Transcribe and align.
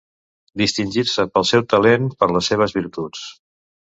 Distingir-se 0.61 1.25
pel 1.35 1.45
seu 1.49 1.65
talent, 1.75 2.09
per 2.23 2.31
les 2.37 2.51
seves 2.53 2.75
virtuts. 2.79 3.29